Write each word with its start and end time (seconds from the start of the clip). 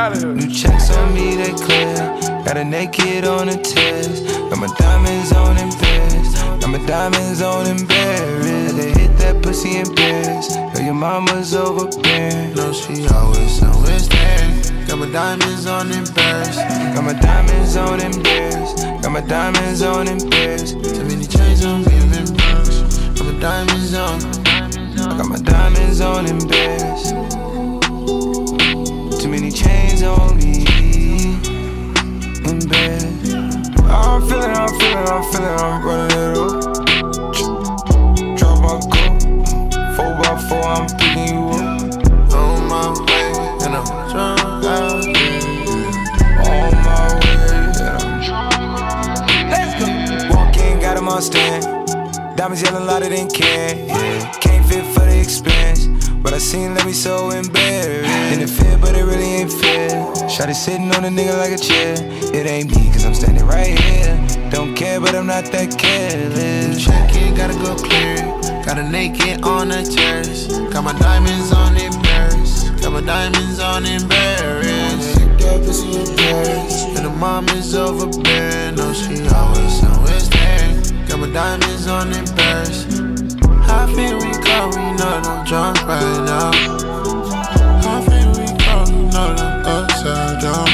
Point 0.00 0.20
2. 0.20 0.34
New 0.34 0.50
checks 0.50 0.90
on 0.96 1.12
me, 1.14 1.36
they 1.36 1.52
clear. 1.52 1.94
Got 2.44 2.56
a 2.56 2.64
naked 2.64 3.26
on 3.26 3.50
a 3.50 3.56
test. 3.56 4.24
Got 4.48 4.58
my 4.58 4.74
diamonds 4.78 5.30
on 5.32 5.56
bears. 5.78 6.34
Got 6.60 6.70
my 6.70 6.86
diamonds 6.86 7.42
on 7.42 7.86
bears. 7.86 8.74
They 8.74 8.92
hit 8.92 9.18
that 9.18 9.42
pussy 9.42 9.76
in 9.76 9.94
pairs. 9.94 10.56
Girl, 10.56 10.82
your 10.82 10.94
mama's 10.94 11.54
overbearing. 11.54 12.54
No, 12.54 12.72
she 12.72 13.06
always, 13.08 13.62
always 13.62 14.08
there. 14.08 14.86
Got 14.88 15.00
my 15.00 15.10
diamonds 15.10 15.66
on 15.66 15.90
Paris. 15.90 16.56
Got 16.56 17.04
my 17.04 17.12
diamonds 17.12 17.76
on 17.76 18.22
bears. 18.22 18.72
Got 19.02 19.12
my 19.12 19.20
diamonds 19.20 19.82
on 19.82 20.06
bears. 20.30 20.72
Too 20.72 21.04
many 21.04 21.26
chains 21.26 21.62
on 21.66 21.84
me, 21.84 21.96
in 21.96 22.24
Got 23.16 23.26
my 23.26 23.38
diamonds 23.38 23.94
on. 23.94 24.18
I 24.98 25.18
got 25.18 25.28
my 25.28 25.36
diamonds 25.36 26.00
on. 26.00 26.24
Too 26.24 27.29
many 30.00 30.06
on 30.06 30.36
me. 30.36 30.64
In 32.48 32.58
bed. 32.68 33.02
I'm 33.84 34.22
feeling, 34.28 34.54
I'm 34.56 34.68
feeling, 34.78 35.08
I'm 35.08 35.22
feeling, 35.30 35.58
I'm 35.58 35.84
running 35.84 36.16
it 36.16 36.36
up. 36.36 36.52
Drop 38.38 38.56
my 38.62 38.74
cup. 38.90 39.12
Four 39.96 40.10
by 40.20 40.32
four, 40.48 40.64
I'm 40.64 40.86
picking 40.96 41.28
you 41.34 41.42
up. 41.50 41.80
On 42.34 42.58
my 42.68 42.86
way, 43.06 43.28
and 43.64 43.72
I'm 43.76 43.84
drunk 44.10 44.64
out. 44.64 45.04
On 46.46 46.72
my 46.86 47.02
way, 47.20 47.40
and 47.54 47.80
I'm 47.80 48.08
Let's 49.50 49.72
go. 49.78 49.86
Walk 50.34 50.56
in, 50.56 50.80
got 50.80 50.96
'em 50.96 51.08
on 51.08 51.22
stand. 51.22 51.62
Diamonds 52.36 52.62
yelling 52.62 52.86
louder 52.86 53.08
than 53.08 53.28
can. 53.28 53.86
Yeah. 53.86 54.32
Can't 54.40 54.64
fit 54.66 54.84
for 54.94 55.00
the 55.00 55.20
expense. 55.20 55.59
But 56.30 56.36
I 56.36 56.38
seen 56.38 56.76
let 56.76 56.86
me 56.86 56.92
so 56.92 57.30
embarrassed. 57.30 58.08
And 58.08 58.40
it 58.40 58.48
fit, 58.48 58.80
but 58.80 58.94
it 58.94 59.02
really 59.02 59.42
ain't 59.42 59.52
fair. 59.52 59.90
Shot 60.28 60.48
sitting 60.54 60.94
on 60.94 61.04
a 61.04 61.08
nigga 61.08 61.36
like 61.36 61.50
a 61.50 61.58
chair. 61.58 61.96
It 62.32 62.46
ain't 62.46 62.70
me, 62.70 62.86
cause 62.92 63.04
I'm 63.04 63.14
standing 63.14 63.44
right 63.44 63.76
here. 63.76 64.14
Don't 64.48 64.76
care, 64.76 65.00
but 65.00 65.16
I'm 65.16 65.26
not 65.26 65.46
that 65.46 65.76
careless. 65.76 66.84
Check 66.84 67.10
it, 67.16 67.36
gotta 67.36 67.54
go 67.54 67.74
clear. 67.74 68.14
Got 68.64 68.78
a 68.78 68.88
naked 68.88 69.42
on 69.42 69.70
the 69.70 69.82
terrace. 69.82 70.46
Got 70.72 70.84
my 70.84 70.96
diamonds 71.00 71.52
on 71.52 71.76
in 71.76 71.92
Paris. 72.00 72.70
Got 72.80 72.92
my 72.92 73.00
diamonds 73.00 73.58
on 73.58 73.84
in 73.84 74.08
Paris. 74.08 75.14
That 75.42 75.64
pussy 75.66 75.98
in 75.98 76.16
Paris. 76.16 76.84
And 76.94 77.06
the 77.06 77.10
mom 77.10 77.48
is 77.48 77.74
overbearing. 77.74 78.76
No, 78.76 78.92
she 78.92 79.18
always, 79.34 79.82
always 79.82 80.30
there. 80.30 81.08
Got 81.08 81.18
my 81.18 81.30
diamonds 81.32 81.88
on 81.88 82.12
in 82.12 82.24
How 83.70 83.86
feel 83.86 84.18
we 84.18 84.32
go? 84.32 84.68
We 84.74 84.82
know 84.98 85.22
I'm 85.22 85.46
drunk 85.46 85.86
right 85.86 86.24
now. 86.26 86.50
How 87.84 88.02
feel 88.02 88.30
we 88.34 88.46
go? 88.58 88.74
We 88.90 88.98
know 89.14 89.30
I'm 89.38 89.64
upside 89.64 90.40
down. 90.42 90.68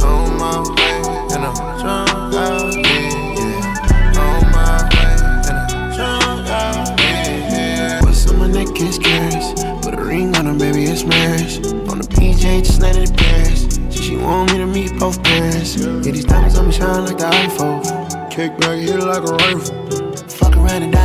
On 0.00 0.38
my 0.38 0.60
way, 0.76 1.02
and 1.34 1.44
I'm 1.44 1.56
drunk 1.80 2.34
out, 2.34 2.74
yeah, 2.76 3.10
yeah. 3.34 4.22
On 4.22 4.42
my 4.54 4.86
way, 4.94 5.14
and 5.48 5.58
I'm 5.58 5.90
drunk 5.96 6.48
out, 6.48 7.00
yeah, 7.00 7.50
yeah. 7.50 8.02
What's 8.04 8.30
on 8.30 8.38
my 8.38 8.46
neck 8.46 8.80
is 8.80 8.96
curious. 8.96 9.52
Put 9.82 9.94
a 9.94 10.00
ring 10.00 10.36
on 10.36 10.46
her, 10.46 10.54
baby, 10.54 10.84
it's 10.84 11.02
marriage. 11.02 11.56
On 11.90 11.98
the 11.98 12.06
PJ, 12.08 12.64
just 12.64 12.80
let 12.82 12.96
it 12.96 13.16
Paris. 13.16 13.66
She, 13.90 14.00
she 14.00 14.16
want 14.16 14.52
me 14.52 14.58
to 14.58 14.66
meet 14.66 14.96
both 15.00 15.20
parents. 15.24 15.74
Yeah, 15.76 16.12
these 16.12 16.24
diamonds 16.24 16.56
on 16.56 16.66
me 16.66 16.72
shine 16.72 17.04
like 17.04 17.18
the 17.18 17.24
iPhone. 17.24 18.30
Kick 18.30 18.56
back, 18.58 18.78
hit 18.78 18.90
it 18.90 19.04
like 19.04 19.28
a 19.28 19.32
rifle. 19.32 20.03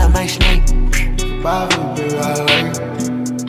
Around 0.10 0.14
my 0.14 0.28
snake. 0.28 0.64
Of 1.40 1.46
I 1.46 1.66
like. 2.46 2.82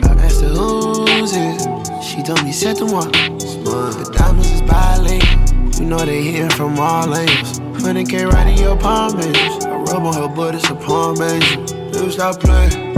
I 0.03 0.23
asked 0.23 0.41
her 0.41 0.49
who's 0.49 1.33
it. 1.33 2.03
She 2.03 2.21
told 2.21 2.43
me 2.43 2.51
set 2.51 2.77
the 2.77 2.85
one. 2.85 3.11
The 3.11 4.11
diamonds 4.15 4.51
is 4.51 4.61
violent. 4.61 5.79
You 5.79 5.85
know 5.85 6.05
they 6.05 6.21
hitting 6.23 6.49
from 6.51 6.77
all 6.77 7.13
angles. 7.13 7.59
When 7.83 7.97
it 7.97 8.09
came 8.09 8.29
right 8.29 8.47
in 8.47 8.57
your 8.57 8.77
palm, 8.77 9.17
baby. 9.17 9.39
I 9.39 9.75
rub 9.75 10.03
on 10.03 10.13
her 10.13 10.27
butt, 10.27 10.55
it's 10.55 10.69
a 10.69 10.75
palm, 10.75 11.15
baby. 11.17 11.45
Never 11.91 12.11
stop 12.11 12.39
playing. 12.39 12.90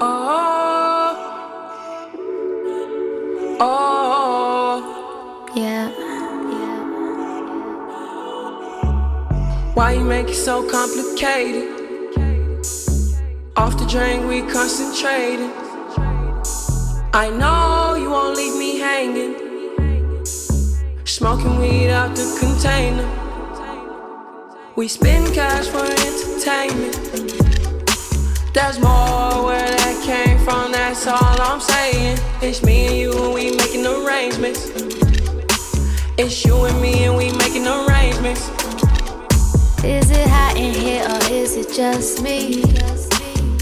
Oh. 0.00 1.12
Oh. 3.60 4.80
Yeah. 5.54 5.90
Why 9.74 9.92
you 9.92 10.04
make 10.04 10.30
it 10.30 10.34
so 10.34 10.66
complicated? 10.66 11.68
Off 13.56 13.76
the 13.78 13.84
drain, 13.86 14.26
we 14.26 14.40
concentrated. 14.40 15.50
I 17.12 17.28
know 17.28 17.94
you 17.94 18.08
won't 18.08 18.38
leave 18.38 18.56
me 18.56 18.78
hanging. 18.78 19.51
Smoking 21.12 21.58
weed 21.58 21.90
out 21.90 22.16
the 22.16 22.24
container. 22.40 23.06
We 24.76 24.88
spend 24.88 25.34
cash 25.34 25.66
for 25.66 25.84
entertainment. 25.84 26.94
There's 28.54 28.80
more 28.80 29.44
where 29.44 29.68
that 29.76 30.02
came 30.06 30.38
from, 30.38 30.72
that's 30.72 31.06
all 31.06 31.38
I'm 31.42 31.60
saying. 31.60 32.18
It's 32.40 32.62
me 32.62 32.86
and 32.86 32.96
you 32.96 33.12
and 33.24 33.34
we 33.34 33.54
making 33.54 33.84
arrangements. 33.84 34.70
It's 36.16 36.46
you 36.46 36.64
and 36.64 36.80
me 36.80 37.04
and 37.04 37.14
we 37.14 37.30
making 37.32 37.66
arrangements. 37.66 38.48
Is 39.84 40.10
it 40.10 40.26
hot 40.26 40.56
in 40.56 40.72
here 40.72 41.04
or 41.04 41.20
is 41.30 41.56
it 41.56 41.74
just 41.74 42.22
me? 42.22 42.64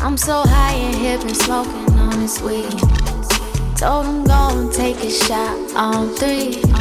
I'm 0.01 0.17
so 0.17 0.45
high 0.47 0.75
in 0.75 0.95
here, 0.95 1.19
been 1.19 1.35
smoking 1.35 1.99
on 1.99 2.21
this 2.21 2.41
weed. 2.41 2.71
Told 3.77 4.07
him 4.07 4.23
go 4.23 4.51
and 4.57 4.73
take 4.73 4.99
a 4.99 5.11
shot 5.11 5.75
on 5.75 6.15
three. 6.15 6.80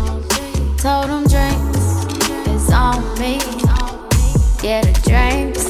Told 0.82 1.08
him 1.08 1.28
drinks 1.28 2.06
is 2.48 2.72
on 2.72 3.02
me. 3.20 3.36
Yeah, 4.64 4.80
the 4.80 4.98
drinks 5.04 5.66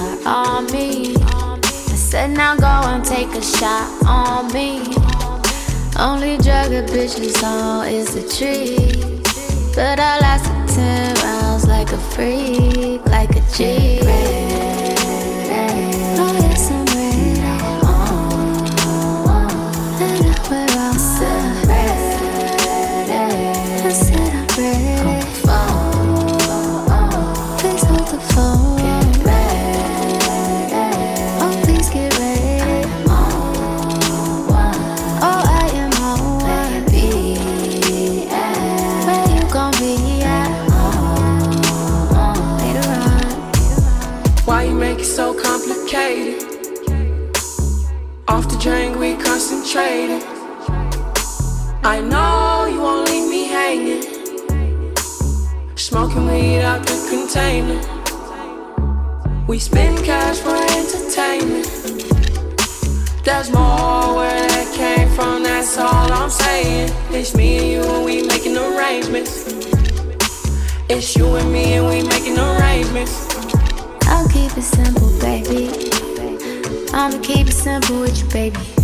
are 0.00 0.18
on 0.26 0.66
me. 0.72 1.14
I 1.16 1.94
said 1.94 2.30
now 2.30 2.56
go 2.56 2.66
and 2.66 3.04
take 3.04 3.28
a 3.28 3.42
shot 3.42 3.88
on 4.04 4.52
me. 4.52 4.80
Only 5.96 6.36
drug 6.38 6.72
a 6.72 6.82
bitch 6.82 7.20
is 7.20 7.40
on 7.44 7.86
is 7.86 8.12
the 8.12 8.28
tree. 8.28 9.22
But 9.76 10.00
I 10.00 10.18
lasted 10.18 10.74
10 10.74 11.14
rounds 11.24 11.68
like 11.68 11.92
a 11.92 11.98
freak, 11.98 13.06
like 13.06 13.36
a 13.36 13.42
G. 13.54 14.79
concentrating. 49.72 50.22
I 51.82 52.00
know 52.00 52.66
you 52.70 52.80
won't 52.80 53.08
leave 53.08 53.28
me 53.30 53.44
hanging. 53.44 54.02
Smoking 55.76 56.26
weed 56.26 56.62
out 56.62 56.84
the 56.86 56.96
container. 57.10 57.80
We 59.46 59.58
spend 59.58 60.04
cash 60.04 60.38
for 60.38 60.56
entertainment. 60.56 61.66
There's 63.24 63.50
more 63.50 64.16
where 64.16 64.48
that 64.48 64.74
came 64.74 65.08
from, 65.10 65.42
that's 65.42 65.78
all 65.78 66.12
I'm 66.12 66.30
saying. 66.30 66.92
It's 67.10 67.34
me 67.34 67.58
and 67.58 67.68
you, 67.68 67.82
and 67.82 68.04
we 68.04 68.22
making 68.22 68.56
arrangements. 68.56 69.46
It's 70.88 71.16
you 71.16 71.34
and 71.36 71.52
me, 71.52 71.74
and 71.74 71.86
we 71.86 72.02
making 72.02 72.38
arrangements. 72.38 73.26
I'll 74.06 74.28
keep 74.28 74.56
it 74.56 74.62
simple, 74.62 75.10
baby. 75.20 75.90
I'ma 76.92 77.20
keep 77.22 77.46
it 77.46 77.52
simple 77.52 78.00
with 78.00 78.20
you, 78.20 78.28
baby. 78.30 78.79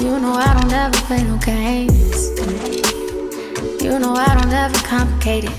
You 0.00 0.18
know 0.18 0.32
I 0.32 0.54
don't 0.58 0.72
ever 0.72 0.96
play 1.06 1.22
no 1.24 1.36
games. 1.36 2.30
You 3.82 3.98
know 3.98 4.14
I 4.14 4.34
don't 4.34 4.50
ever 4.50 4.78
complicate 4.86 5.44
it. 5.44 5.52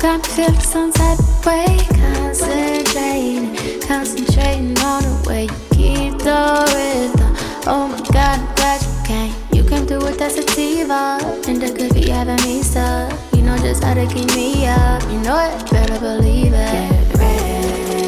Got 0.00 0.22
me 0.22 0.28
feeling 0.34 0.60
some 0.60 0.90
type 0.90 1.18
of 1.18 1.44
way, 1.44 1.76
concentrating, 1.90 3.54
concentrating 3.82 4.78
on 4.78 5.02
the 5.02 5.24
way 5.28 5.42
you 5.44 5.50
keep 5.72 6.18
the 6.20 6.64
rhythm. 6.72 7.36
Oh 7.66 7.86
my 7.88 7.98
God, 8.10 8.40
I'm 8.40 8.54
glad 8.54 8.80
you 8.82 8.94
came. 9.04 9.34
You 9.52 9.62
came 9.68 9.86
through 9.86 10.04
with 10.06 10.18
that 10.18 10.32
sativa, 10.32 11.20
and 11.46 11.60
that 11.60 11.76
could 11.76 11.92
be 11.92 12.08
having 12.08 12.40
me 12.48 12.62
stuck. 12.62 13.12
You 13.34 13.42
know 13.42 13.58
just 13.58 13.84
how 13.84 13.92
to 13.92 14.06
keep 14.06 14.34
me 14.34 14.66
up. 14.66 15.02
You 15.12 15.20
know 15.20 15.36
it, 15.36 15.70
better 15.70 16.00
believe 16.00 16.54
it. 16.54 16.54
Get 16.54 17.18
ready. 17.18 18.06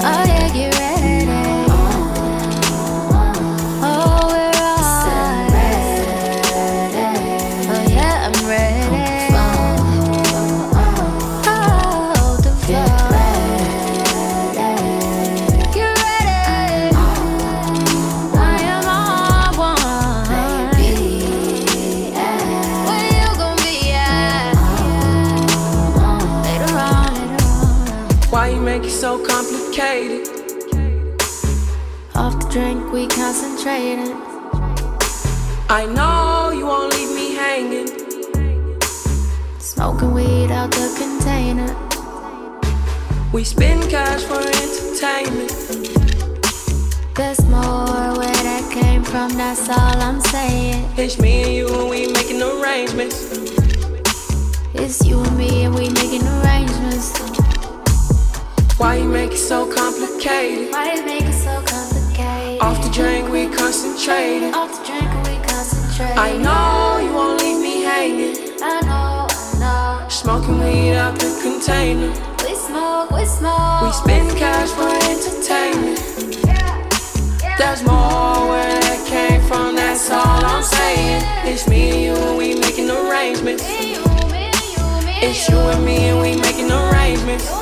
Oh 0.00 0.24
yeah, 0.26 0.52
get 0.54 0.78
ready. 0.78 0.91
Drink, 32.52 32.92
we 32.92 33.06
concentrating. 33.06 34.12
I 35.70 35.86
know 35.86 36.52
you 36.54 36.66
won't 36.66 36.92
leave 36.92 37.14
me 37.14 37.34
hanging. 37.34 37.86
Smoking 39.58 40.12
weed 40.12 40.50
out 40.50 40.70
the 40.70 40.88
container. 41.00 41.74
We 43.32 43.42
spend 43.44 43.88
cash 43.88 44.24
for 44.24 44.38
entertainment. 44.38 45.50
There's 47.14 47.40
more 47.46 48.18
where 48.20 48.40
that 48.48 48.70
came 48.70 49.02
from, 49.02 49.30
that's 49.30 49.70
all 49.70 49.96
I'm 50.08 50.20
saying. 50.20 50.86
It's 50.98 51.18
me 51.18 51.42
and 51.44 51.54
you, 51.54 51.68
and 51.68 51.88
we 51.88 52.08
making 52.08 52.42
arrangements. 52.42 53.32
It's 54.74 55.06
you 55.06 55.22
and 55.22 55.38
me, 55.38 55.64
and 55.64 55.74
we 55.74 55.88
making 55.88 56.26
arrangements. 56.26 57.18
Why 58.78 58.96
you 58.96 59.08
make 59.08 59.32
it 59.32 59.38
so 59.38 59.72
complicated? 59.72 60.70
Why 60.70 60.94
you 60.96 61.06
make 61.06 61.31
drink, 62.92 63.30
we 63.30 63.48
concentrating. 63.48 64.54
Off 64.54 64.70
the 64.78 64.84
drink, 64.86 65.10
we 65.24 65.36
concentrate. 65.48 66.16
I 66.16 66.36
know 66.36 67.00
you 67.02 67.12
won't 67.14 67.40
leave 67.42 67.60
me 67.60 67.82
hanging. 67.82 68.36
I 68.62 68.80
know, 68.82 69.26
I 69.30 70.02
know. 70.02 70.08
Smoking 70.08 70.58
weed 70.60 70.94
out 70.94 71.18
the 71.18 71.32
container. 71.42 72.10
We 72.44 72.54
smoke, 72.54 73.10
we 73.10 73.24
smoke. 73.24 73.82
We 73.82 73.92
spend 73.92 74.36
cash 74.36 74.70
for 74.76 74.92
entertainment. 75.08 76.44
Yeah, 76.44 76.88
yeah. 77.42 77.56
There's 77.56 77.82
more 77.82 78.48
where 78.52 78.80
that 78.80 79.06
came 79.08 79.40
from, 79.48 79.74
that's 79.74 80.10
all 80.10 80.44
I'm 80.44 80.62
saying. 80.62 81.24
It's 81.46 81.66
me 81.66 81.90
and 81.90 82.00
you, 82.02 82.14
and 82.28 82.36
we 82.36 82.54
making 82.56 82.90
arrangements. 82.90 83.62
Me, 83.62 83.94
you, 83.94 84.04
me, 84.28 84.50
you, 84.76 85.06
me, 85.06 85.18
It's 85.22 85.48
you 85.48 85.56
and 85.56 85.84
me, 85.84 85.96
and 86.10 86.20
we 86.20 86.36
making 86.36 86.70
arrangements. 86.70 87.61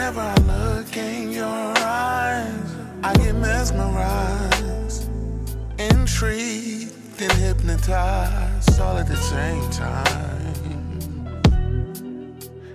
whenever 0.00 0.20
I 0.22 0.34
look 0.46 0.96
in 0.96 1.30
your 1.30 1.74
eyes, 1.76 2.74
I 3.02 3.12
get 3.16 3.34
mesmerized, 3.34 5.10
intrigued, 5.78 7.20
and 7.20 7.32
hypnotized 7.32 8.80
all 8.80 8.96
at 8.96 9.06
the 9.08 9.16
same 9.16 9.70
time. 9.70 10.54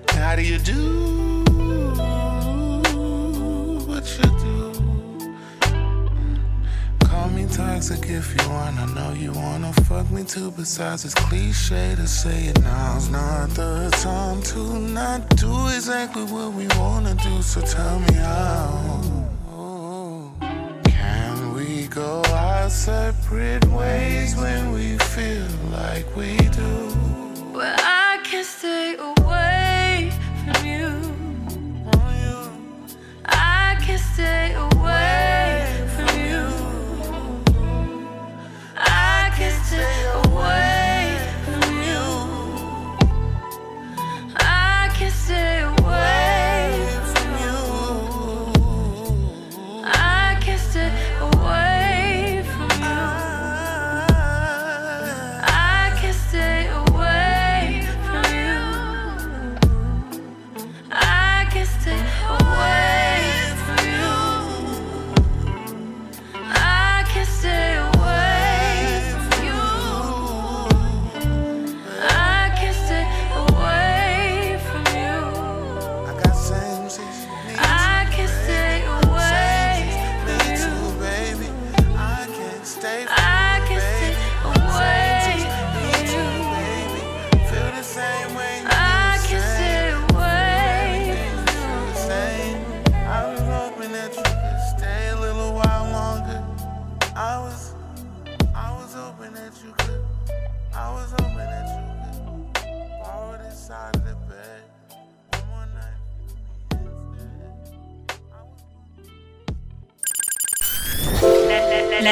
How 0.09 0.35
do 0.35 0.43
you 0.43 0.59
do 0.59 1.04
toxic 7.85 8.09
if 8.09 8.31
you 8.31 8.49
want. 8.49 8.77
I 8.79 8.85
know 8.93 9.13
you 9.13 9.31
wanna 9.31 9.71
fuck 9.73 10.09
me 10.09 10.23
too. 10.23 10.51
Besides, 10.51 11.05
it's 11.05 11.13
cliche 11.13 11.95
to 11.95 12.07
say 12.07 12.45
it 12.45 12.61
now's 12.61 13.09
not 13.09 13.49
the 13.49 13.89
time 14.01 14.41
to 14.53 14.79
not 14.79 15.29
do 15.37 15.51
exactly 15.67 16.23
what 16.23 16.53
we 16.53 16.67
wanna 16.77 17.15
do. 17.15 17.41
So 17.41 17.61
tell 17.61 17.99
me 17.99 18.13
how. 18.13 19.01
Can 20.85 21.53
we 21.53 21.87
go 21.87 22.23
our 22.33 22.69
separate 22.69 23.65
ways 23.65 24.35
when 24.35 24.71
we 24.71 24.97
feel 24.97 25.47
like 25.71 26.07
we 26.15 26.37
do? 26.37 26.71
Well, 27.53 27.75
I 27.79 28.19
can't 28.23 28.45
stay 28.45 28.95
away 28.97 29.14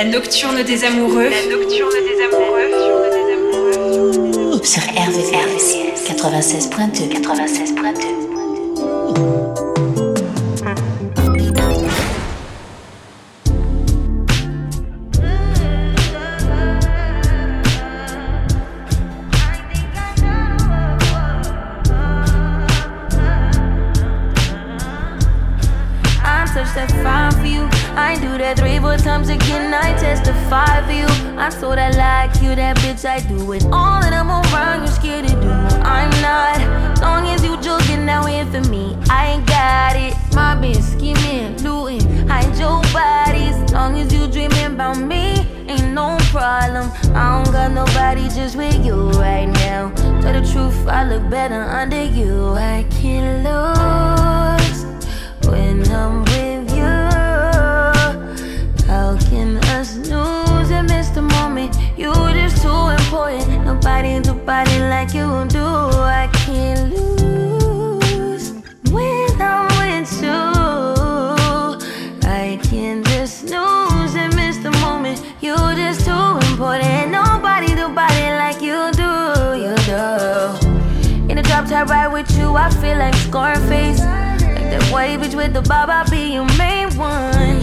La 0.03 0.09
nocturne 0.09 0.61
des 0.63 0.83
amoureux. 0.83 1.29
La 1.29 1.45
nocturne 1.49 1.93
des 1.93 2.19
amoureux. 2.25 2.67
Sur 4.61 4.83
RVVS 4.83 5.77
96.2 6.05 7.07
96.2 7.21 8.33
I 26.25 26.45
touch 26.53 26.73
that 26.75 26.91
fire 27.01 27.31
for 27.31 27.45
you. 27.45 27.82
I 27.95 28.15
do 28.19 28.37
that 28.39 28.57
three, 28.57 28.79
four 28.79 28.97
times 28.97 29.29
again. 29.29 29.71
I 29.71 29.93
testify 29.93 30.81
for 30.85 30.91
you. 30.91 31.05
I 31.37 31.49
told 31.51 31.77
I 31.77 31.91
like 31.91 32.41
you, 32.41 32.55
that 32.55 32.77
bitch. 32.77 33.05
I 33.05 33.19
do 33.19 33.51
it 33.53 33.63
all, 33.65 34.01
and 34.03 34.15
I'm 34.15 34.29
around. 34.29 34.79
You're 34.79 34.87
scared 34.87 35.27
to 35.27 35.33
do? 35.33 35.49
I'm 35.85 36.09
not. 36.21 37.01
Long 37.01 37.27
as 37.27 37.43
you 37.43 37.55
joking 37.61 38.05
now 38.05 38.25
in 38.25 38.51
for 38.51 38.67
me, 38.67 38.97
I 39.09 39.33
ain't 39.33 39.45
got 39.45 39.95
it. 39.95 40.15
My 40.33 40.55
bitch 40.55 40.81
scheming, 40.81 41.61
looting, 41.61 42.27
hide 42.27 42.57
your 42.57 42.81
bodies. 42.91 43.71
Long 43.71 43.95
as 43.99 44.11
you 44.11 44.27
dreaming 44.27 44.73
about 44.73 44.97
me, 44.97 45.45
ain't 45.67 45.93
no 45.93 46.17
problem. 46.31 46.89
I 47.15 47.43
don't 47.43 47.51
got 47.53 47.71
nobody 47.71 48.23
just 48.29 48.55
with 48.55 48.83
you 48.83 49.11
right 49.11 49.45
now. 49.45 49.93
Tell 50.21 50.33
the 50.33 50.41
truth, 50.51 50.87
I 50.87 51.07
look 51.07 51.29
better 51.29 51.61
under 51.61 52.03
you. 52.03 52.53
I 52.55 52.87
can't 52.89 53.43
lose 53.45 54.85
when 55.47 55.87
I'm 55.91 56.23
with 56.23 56.52
miss 60.87 61.09
the 61.09 61.21
moment? 61.21 61.75
You 61.97 62.13
just 62.33 62.61
too 62.61 62.87
important. 62.97 63.65
Nobody 63.65 64.19
do 64.21 64.33
body 64.33 64.79
like 64.79 65.13
you 65.13 65.45
do. 65.47 65.65
I 65.65 66.29
can't 66.33 66.93
lose 66.93 68.51
when 68.91 69.41
I'm 69.41 69.67
with 69.79 70.11
you. 70.21 70.41
I 72.29 72.59
can 72.63 73.03
just 73.03 73.41
snooze 73.41 74.15
and 74.15 74.35
miss 74.35 74.57
the 74.57 74.71
moment. 74.81 75.23
You 75.41 75.55
just 75.75 76.05
too 76.05 76.37
important. 76.49 77.11
Nobody 77.11 77.75
do 77.75 77.89
body 77.89 78.27
like 78.41 78.61
you 78.61 78.91
do. 78.93 79.11
You 79.63 79.75
do. 79.89 80.73
In 81.29 81.35
the 81.37 81.43
drop 81.43 81.67
top 81.67 81.89
ride 81.89 82.07
with 82.07 82.29
you, 82.37 82.55
I 82.55 82.69
feel 82.69 82.97
like 82.97 83.15
Scarface. 83.15 83.99
Like 83.99 84.69
that 84.71 84.83
white 84.91 85.19
bitch 85.19 85.35
with 85.35 85.53
the 85.53 85.61
bob, 85.61 85.89
I'll 85.89 86.09
be 86.09 86.33
your 86.33 86.45
main 86.57 86.89
one. 86.97 87.62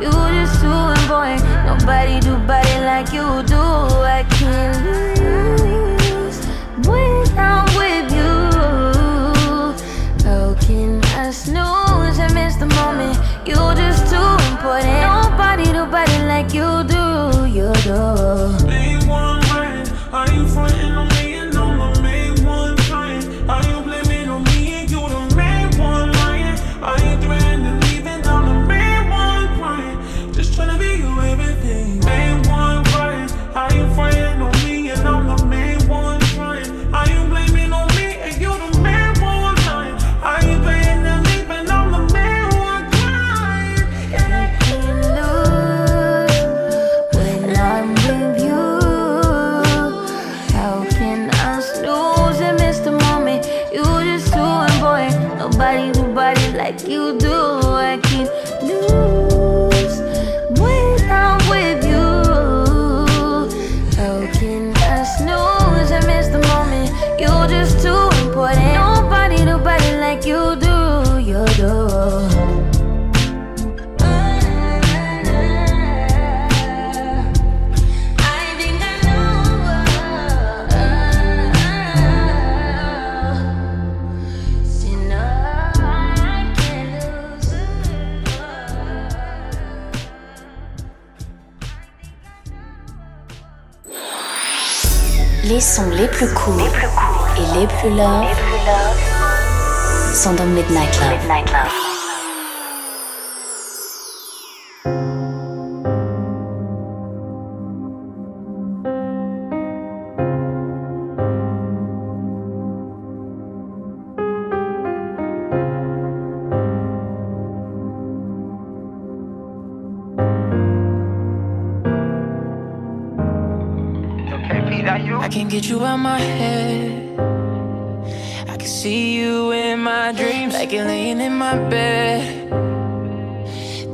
You 0.00 0.12
just 0.12 0.60
too 0.60 0.68
important. 0.68 1.42
Nobody 1.66 2.20
do 2.20 2.36
body 2.46 2.78
like 2.84 3.12
you 3.12 3.42
do. 3.42 3.58
I 3.58 4.24
can't 4.30 4.84
lose 4.84 6.38
when 6.86 7.26
I'm 7.36 7.66
with 7.76 8.12
you. 8.12 8.32
How 10.22 10.54
can 10.60 11.02
I 11.16 11.32
snooze 11.32 12.18
and 12.20 12.32
miss 12.32 12.54
the 12.54 12.66
moment? 12.66 13.18
You 13.44 13.56
just 13.74 14.06
too 14.08 14.30
important. 14.52 15.00
Nobody 15.02 15.64
do 15.64 15.84
body 15.86 16.18
like 16.32 16.54
you 16.54 16.84
do. 16.84 17.46
You 17.46 17.72
do. 17.82 18.67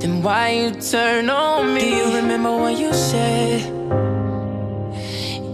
Then 0.05 0.21
why 0.21 0.51
you 0.51 0.71
turn 0.71 1.31
on 1.31 1.73
me? 1.73 1.81
Do 1.81 1.87
you 1.87 2.17
remember 2.17 2.55
when 2.55 2.77
you 2.77 2.93
said 2.93 3.63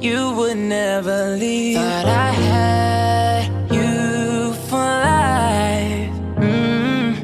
you 0.02 0.34
would 0.34 0.56
never 0.56 1.36
leave? 1.36 1.76
Thought 1.76 2.06
I 2.06 2.32
had 2.32 3.46
you 3.70 4.52
for 4.66 4.88
life. 5.06 6.10
Mm. 6.42 7.14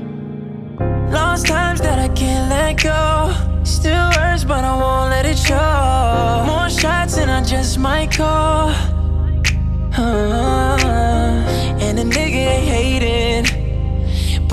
Lost 1.13 1.49
times 1.49 1.81
that 1.81 1.99
I 1.99 2.07
can't 2.15 2.49
let 2.49 2.81
go. 2.81 3.35
Still 3.65 4.09
hurts, 4.13 4.45
but 4.45 4.63
I 4.63 4.77
won't 4.77 5.11
let 5.11 5.27
it 5.27 5.37
show. 5.37 6.45
More 6.47 6.71
shots 6.71 7.19
and 7.19 7.29
I 7.29 7.43
just 7.43 7.77
might 7.77 8.13
call. 8.13 8.69
Uh, 9.99 10.79
and 11.81 11.99
a 11.99 12.05
nigga 12.05 12.47
hating, 12.71 13.47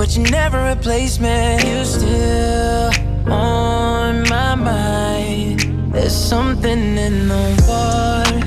but 0.04 0.18
you 0.18 0.24
never 0.24 0.70
replace 0.70 1.18
me. 1.18 1.54
You 1.66 1.86
still 1.86 2.92
on 3.32 4.24
my 4.28 4.54
mind. 4.54 5.94
There's 5.94 6.14
something 6.14 6.98
in 6.98 7.30
the 7.30 7.46
water. 7.66 8.38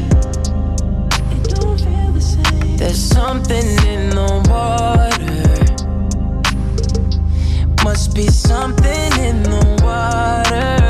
It 1.34 1.44
don't 1.54 1.78
feel 1.80 2.12
the 2.12 2.20
same. 2.20 2.76
There's 2.76 3.02
something 3.02 3.68
in 3.86 4.10
the 4.10 4.32
water. 4.50 5.24
Must 7.82 8.14
be 8.14 8.26
something 8.26 9.12
in 9.18 9.42
the 9.42 9.80
water. 9.82 10.85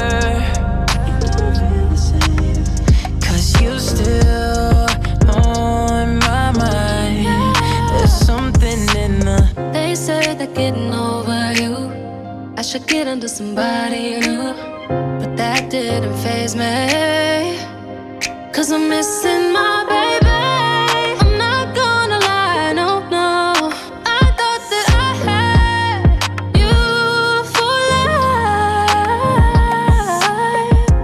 Should 12.66 12.86
get 12.88 13.06
into 13.06 13.28
somebody 13.28 14.18
new. 14.18 14.52
But 14.88 15.36
that 15.36 15.70
didn't 15.70 16.16
phase 16.16 16.56
me. 16.56 17.56
Cause 18.52 18.72
I'm 18.72 18.88
missing 18.88 19.52
my 19.52 19.84
baby. 19.88 20.26
I'm 21.22 21.38
not 21.38 21.76
gonna 21.76 22.18
lie, 22.18 22.72
no, 22.72 23.08
no. 23.08 23.52
I 24.04 24.20
thought 24.38 24.62
that 24.72 24.88
I 25.06 25.10
had 25.28 26.02
you 26.60 26.76
for 27.54 27.76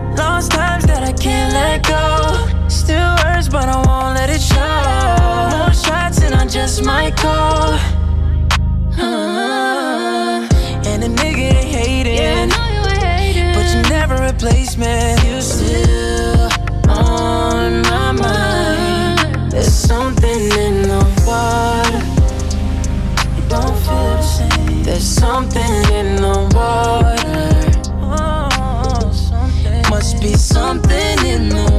life. 0.09 0.19
Lost 0.19 0.51
times 0.51 0.85
that 0.87 1.05
I 1.05 1.13
can't 1.13 1.53
let 1.55 1.87
go. 1.87 2.49
Still 2.69 3.17
hurts, 3.23 3.49
but 3.49 3.69
I 3.69 3.77
won't 3.87 4.17
let 4.17 4.31
it 4.31 4.43
show. 4.43 5.57
More 5.57 5.73
shots 5.73 6.23
and 6.23 6.35
I 6.35 6.45
just 6.45 6.85
might 6.85 7.17
call. 7.17 7.62
Something 25.43 25.95
in 25.95 26.17
the 26.17 26.39
water. 26.55 27.19
Must 29.91 30.21
be 30.21 30.35
something 30.35 31.27
in 31.27 31.49
the 31.49 31.72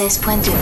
96.2 0.00 0.59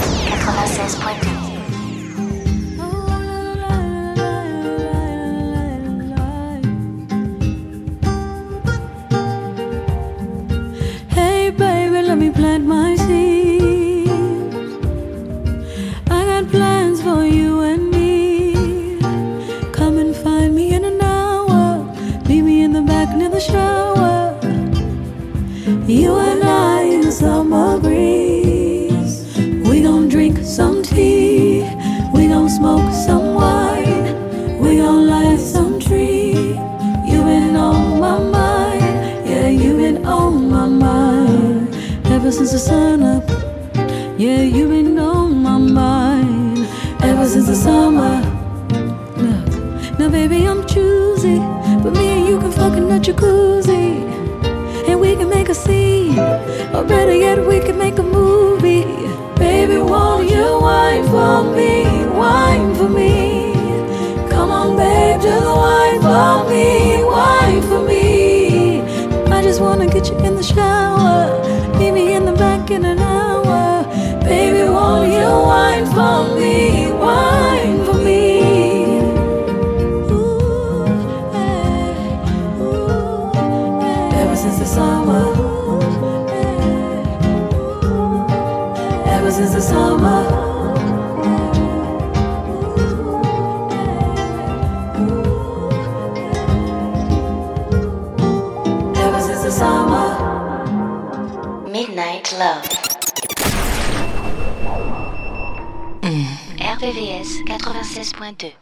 96.2. 107.49 108.53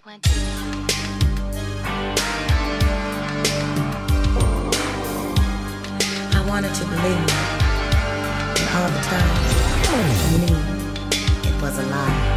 I 6.33 6.49
wanted 6.49 6.72
to 6.72 6.85
believe 6.85 7.03
in 8.55 8.68
all 8.77 8.88
the 8.88 9.01
times 9.03 9.57
I 9.88 9.99
knew 10.38 10.57
it 11.51 11.57
was 11.61 11.79
a 11.79 11.83
lie. 11.83 12.36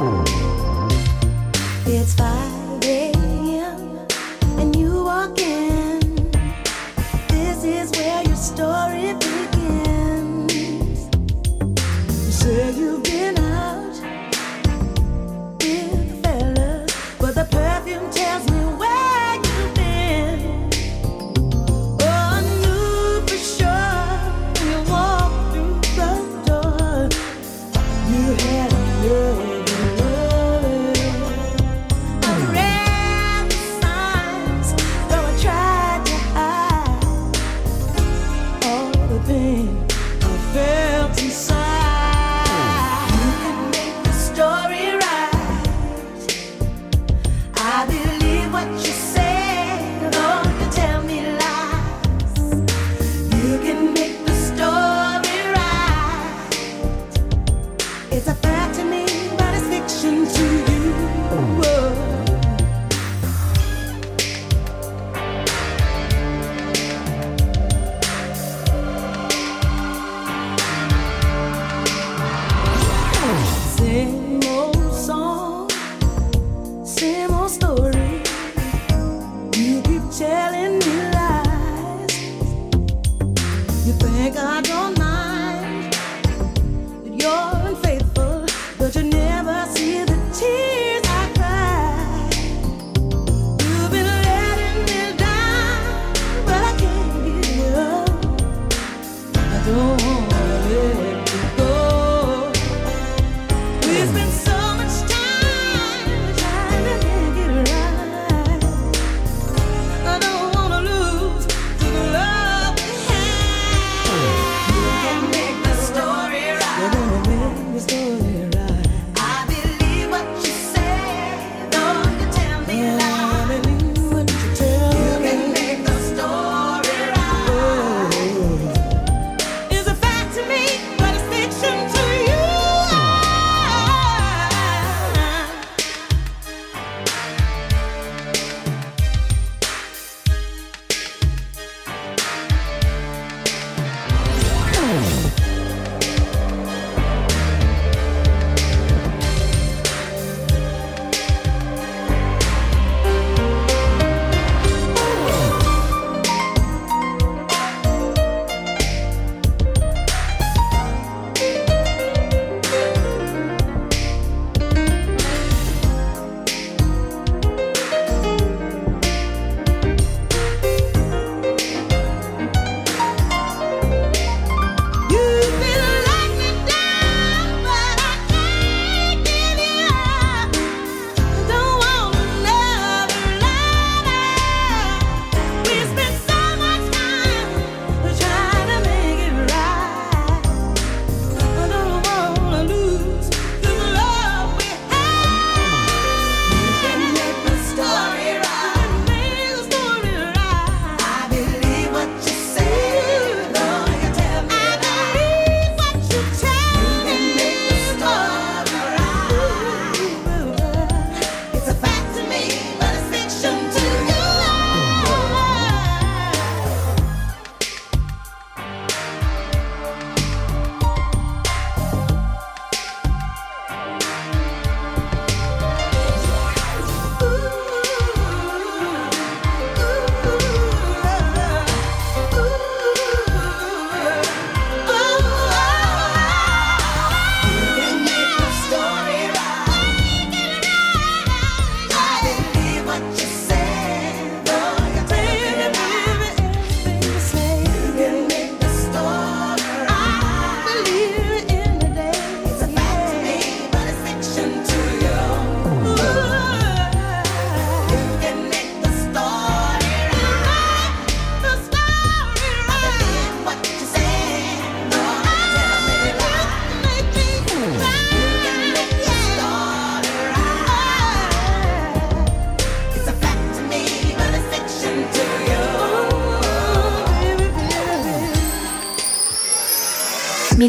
Oh. 0.00 0.47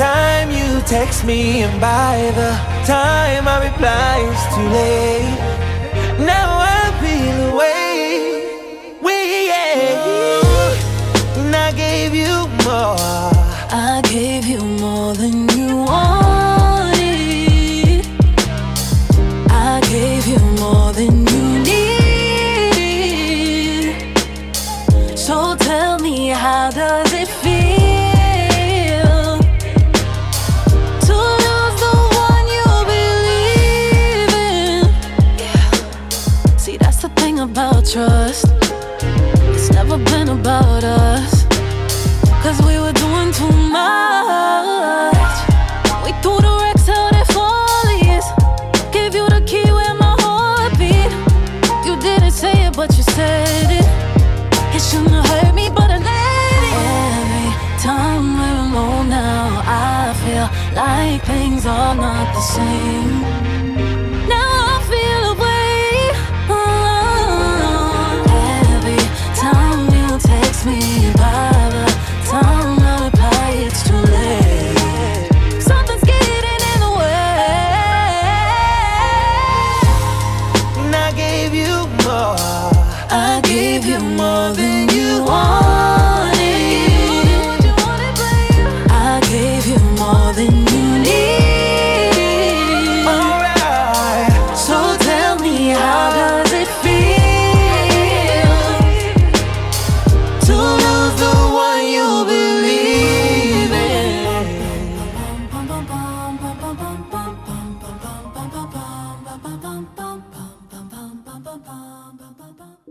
time 0.00 0.50
you 0.50 0.80
text 0.86 1.26
me 1.26 1.60
and 1.60 1.78
by 1.78 2.16
the 2.34 2.52
time 2.86 3.46
I 3.46 3.68
reply 3.68 4.16
it's 4.30 4.46
too 4.54 4.68
late. 4.80 6.24
Now 6.24 6.59
much. 43.70 45.36
We 46.04 46.10
threw 46.22 46.38
the 46.46 46.52
wrecks 46.60 46.88
out 46.88 47.12
the 47.14 47.24
Follies. 47.32 48.26
Gave 48.92 49.14
you 49.14 49.26
the 49.28 49.42
key 49.46 49.70
where 49.70 49.94
my 49.94 50.14
heart 50.22 50.72
beat. 50.78 51.12
You 51.86 51.94
didn't 52.00 52.32
say 52.32 52.66
it, 52.66 52.76
but 52.76 52.96
you 52.96 53.04
said 53.16 53.70
it. 53.80 53.86
It 54.74 54.82
shouldn't 54.82 55.10
have 55.10 55.26
hurt 55.26 55.54
me, 55.54 55.68
but 55.68 55.90
I 55.90 55.98
let 55.98 56.62
it. 56.70 56.76
Every 57.20 57.50
time 57.86 58.24
we're 58.38 58.60
alone 58.66 59.08
now, 59.08 59.62
I 59.64 60.14
feel 60.22 60.48
like 60.74 61.22
things 61.22 61.64
are 61.66 61.94
not 61.94 62.26
the 62.34 62.40
same. 62.40 63.49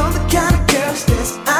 you're 0.00 0.12
the 0.12 0.24
kind 0.30 0.54
of 0.54 0.66
girl 0.66 0.94
that's 1.08 1.59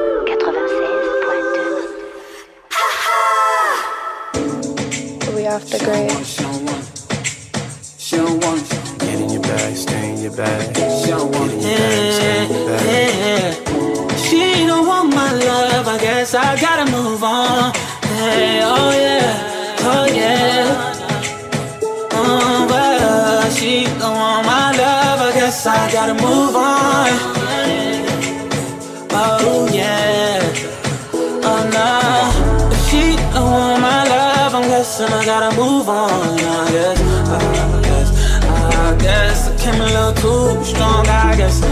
I 38.91 38.97
guess 38.97 39.47
I 39.47 39.55
came 39.57 39.81
a 39.81 39.85
little 39.85 40.13
too 40.15 40.65
strong. 40.65 41.07
I 41.07 41.33
guess 41.37 41.63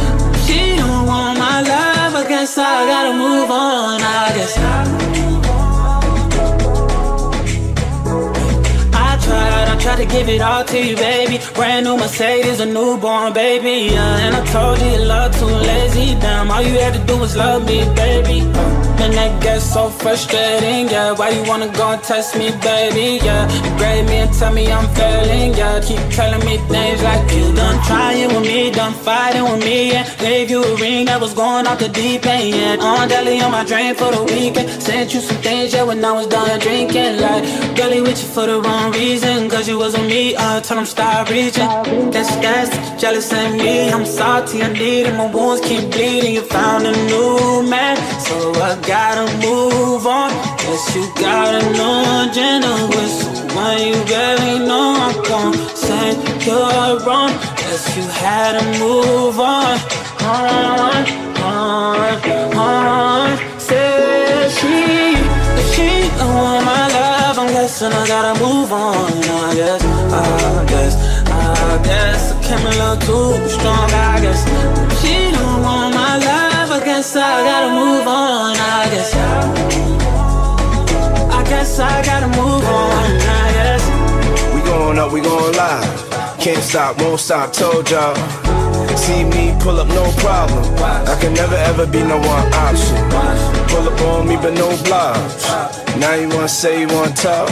she 0.47 0.77
don't 0.77 1.05
want 1.05 1.37
my 1.37 1.61
love. 1.61 2.15
I 2.15 2.25
guess 2.25 2.57
I 2.57 2.85
gotta 2.85 3.13
move 3.13 3.51
on. 3.51 4.01
I 4.01 4.31
guess. 4.35 5.58
Tried, 9.79 9.97
to 9.97 10.05
give 10.05 10.29
it 10.29 10.41
all 10.41 10.63
to 10.65 10.77
you, 10.77 10.95
baby. 10.95 11.39
Brand 11.53 11.85
new 11.85 11.97
Mercedes, 11.97 12.59
a 12.59 12.65
newborn 12.65 13.33
baby. 13.33 13.93
Yeah, 13.93 14.25
and 14.25 14.35
I 14.35 14.45
told 14.45 14.79
you 14.79 14.87
your 14.97 15.05
love 15.05 15.37
too 15.37 15.45
lazy. 15.45 16.15
Damn, 16.19 16.51
all 16.51 16.61
you 16.61 16.77
had 16.79 16.93
to 16.93 17.03
do 17.05 17.17
was 17.17 17.35
love 17.35 17.65
me, 17.65 17.85
baby. 17.95 18.41
And 19.01 19.13
that 19.13 19.41
gets 19.41 19.63
so 19.63 19.89
frustrating, 19.89 20.89
yeah. 20.89 21.13
Why 21.13 21.29
you 21.29 21.43
wanna 21.47 21.71
go 21.71 21.91
and 21.91 22.03
test 22.03 22.37
me, 22.37 22.51
baby? 22.61 23.23
Yeah, 23.23 23.47
you 23.63 23.77
grade 23.77 24.05
me 24.05 24.17
and 24.17 24.33
tell 24.33 24.53
me 24.53 24.69
I'm 24.71 24.87
failing, 24.93 25.53
yeah. 25.53 25.79
Keep 25.79 26.03
telling 26.11 26.45
me 26.45 26.57
things 26.67 27.01
like 27.01 27.31
you 27.31 27.55
done 27.55 27.79
trying 27.85 28.27
with 28.27 28.43
me, 28.43 28.71
done 28.71 28.93
fighting 28.93 29.43
with 29.43 29.63
me, 29.63 29.91
yeah. 29.93 30.03
Gave 30.17 30.49
you 30.49 30.63
a 30.63 30.75
ring 30.75 31.05
that 31.05 31.21
was 31.21 31.33
going 31.33 31.65
off 31.65 31.79
the 31.79 31.87
deep 31.87 32.25
end, 32.25 32.55
yeah. 32.55 32.85
On 32.85 33.07
deli 33.07 33.39
on 33.39 33.51
my 33.51 33.63
drain 33.63 33.95
for 33.95 34.11
the 34.11 34.23
weekend. 34.23 34.69
Sent 34.83 35.13
you 35.13 35.21
some 35.21 35.37
things, 35.37 35.73
yeah, 35.73 35.83
when 35.83 36.03
I 36.03 36.11
was 36.11 36.27
done 36.27 36.59
drinking. 36.59 37.21
Like, 37.21 37.43
girlie 37.77 38.01
with 38.01 38.21
you 38.21 38.29
for 38.35 38.45
the 38.47 38.59
wrong 38.59 38.91
reason, 38.91 39.49
cause 39.49 39.68
you 39.69 39.77
wasn't 39.77 40.07
me. 40.07 40.35
Uh, 40.35 40.57
I 40.57 40.59
told 40.61 40.79
him 40.79 40.85
stop 40.85 41.29
reaching. 41.29 41.69
That's 42.11 42.35
that's 42.43 43.01
jealous 43.01 43.31
of 43.31 43.53
me. 43.53 43.89
I'm 43.91 44.05
salty, 44.05 44.61
I 44.63 44.73
need 44.73 45.05
it. 45.09 45.15
My 45.15 45.31
wounds 45.31 45.61
keep 45.67 45.91
bleeding. 45.91 46.33
You 46.33 46.41
found 46.41 46.87
a 46.87 46.93
new 47.11 47.63
man, 47.69 47.95
so 48.25 48.35
I 48.67 48.71
gotta 48.93 49.25
move 49.45 50.05
on. 50.07 50.29
Guess 50.61 50.95
you 50.95 51.03
got 51.25 51.49
a 51.59 51.63
new 51.77 51.97
agenda 52.21 52.71
with 52.93 53.13
someone 53.21 53.79
you 53.89 53.97
barely 54.09 54.55
know. 54.67 54.87
I'm 55.05 55.15
gon' 55.29 55.53
say 55.85 56.07
you're 56.45 56.93
wrong. 57.05 57.31
Guess 57.61 57.83
you 57.95 58.03
had 58.23 58.51
to 58.57 58.63
move 58.83 59.39
on. 59.39 59.75
On, 60.35 61.03
on, 61.41 62.57
on. 62.57 63.59
Say 63.59 64.49
she, 64.57 64.75
she 65.71 65.87
don't 66.17 66.35
want 66.43 66.65
my 66.65 66.87
love, 66.97 67.39
I'm 67.39 67.47
guessing 67.53 67.93
I 67.93 68.07
gotta 68.07 68.33
move 68.43 68.71
on. 68.71 69.28
Too 73.05 73.33
strong. 73.49 73.89
I 73.91 74.19
guess 74.21 74.43
she 75.01 75.31
don't 75.31 75.61
want 75.61 75.93
my 75.95 76.17
love. 76.17 76.71
I 76.71 76.79
guess 76.83 77.15
I 77.15 77.43
gotta 77.49 77.71
move 77.73 78.07
on. 78.07 78.55
I 78.57 78.89
guess, 78.93 79.13
I 81.39 81.43
guess 81.49 81.79
I 81.79 82.03
gotta 82.03 82.27
move 82.27 82.63
on. 82.63 83.03
I 83.41 83.51
guess. 83.57 83.83
We 84.53 84.61
going 84.61 84.97
up, 84.97 85.11
we 85.11 85.21
going 85.21 85.55
live. 85.55 86.39
Can't 86.39 86.63
stop, 86.63 87.01
won't 87.01 87.19
stop, 87.19 87.51
told 87.53 87.89
y'all. 87.89 88.15
See 88.95 89.23
me 89.23 89.55
pull 89.59 89.79
up, 89.79 89.87
no 89.87 90.11
problem. 90.17 90.63
I 91.07 91.17
can 91.19 91.33
never 91.33 91.55
ever 91.55 91.85
be 91.85 92.03
no 92.03 92.17
one 92.17 92.53
option. 92.53 92.97
Pull 93.69 93.87
up 93.89 94.01
on 94.01 94.27
me, 94.27 94.35
but 94.35 94.53
no 94.53 94.69
blobs. 94.83 95.45
Now 95.97 96.15
you 96.15 96.29
wanna 96.29 96.47
say 96.47 96.81
you 96.81 96.87
wanna 96.87 97.13
talk. 97.13 97.49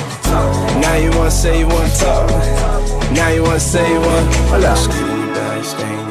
Now 0.81 0.95
you 0.95 1.09
wanna 1.11 1.31
say 1.31 1.59
you 1.59 1.67
wanna 1.67 1.89
talk. 1.95 2.29
Now 3.11 3.29
you 3.29 3.43
wanna 3.43 3.59
say 3.59 3.87
you 3.91 3.99
wanna. 3.99 5.06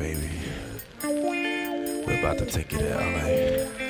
Baby. 0.00 0.30
We're 1.04 2.18
about 2.20 2.38
to 2.38 2.46
take 2.46 2.72
you 2.72 2.78
to 2.78 2.88
LA. 2.88 3.89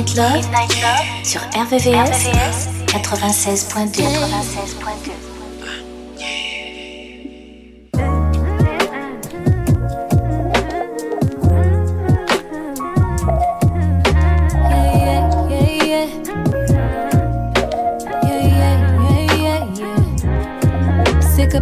Midnight 0.00 0.16
Love, 0.16 0.50
Night 0.50 0.82
Love 0.82 1.04
sur 1.24 1.40
RVVS, 1.40 2.24
RVVS 2.24 2.68
96.2. 3.04 4.02
96.2. 4.02 5.12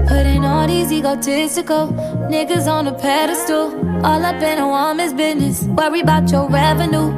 Putting 0.07 0.45
all 0.45 0.67
these 0.67 0.93
egotistical 0.93 1.89
niggas 2.31 2.67
on 2.67 2.87
a 2.87 2.93
pedestal. 2.93 3.75
All 4.05 4.25
up 4.25 4.41
in 4.41 4.59
a 4.59 4.67
woman's 4.67 5.13
business. 5.13 5.65
Worry 5.65 6.01
about 6.01 6.31
your 6.31 6.49
revenue. 6.49 7.18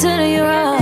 just 0.00 0.16
giving 0.16 0.20
it 0.20 0.24
to 0.24 0.28
you 0.28 0.42
raw. 0.42 0.78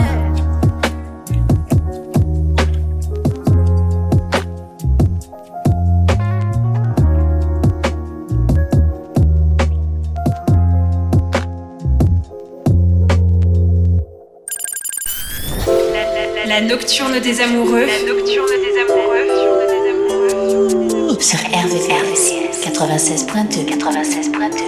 La 16.47 16.61
nocturne 16.61 17.21
des 17.21 17.41
amoureux. 17.41 17.87
La 17.87 18.03
nocturne 18.07 18.47
des 18.49 18.79
amoureux. 18.81 19.29
Sur 21.21 21.39
RVVS, 21.39 22.33
96.2. 22.65 23.67
96.2. 23.67 24.68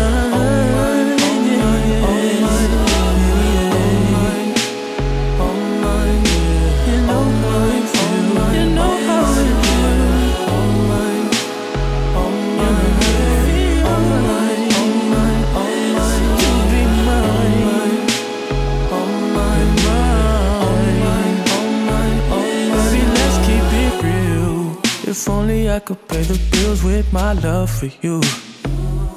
I 25.71 25.79
could 25.79 26.05
pay 26.09 26.21
the 26.23 26.37
bills 26.51 26.83
with 26.83 27.13
my 27.13 27.31
love 27.31 27.69
for 27.69 27.89
you. 28.01 28.19